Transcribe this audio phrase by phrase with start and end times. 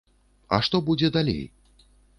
[0.57, 1.41] А што будзе далей?